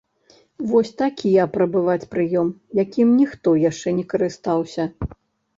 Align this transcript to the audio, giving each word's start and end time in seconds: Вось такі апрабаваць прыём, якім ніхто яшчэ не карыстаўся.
Вось 0.69 0.91
такі 1.01 1.33
апрабаваць 1.43 2.07
прыём, 2.13 2.49
якім 2.83 3.15
ніхто 3.21 3.55
яшчэ 3.69 3.97
не 3.99 4.05
карыстаўся. 4.15 4.83